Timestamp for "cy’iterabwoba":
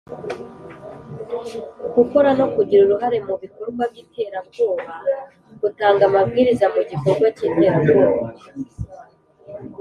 7.37-8.27